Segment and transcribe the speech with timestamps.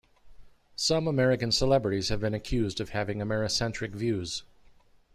[0.75, 4.41] Some American celebrities have been accused of having Americentric views.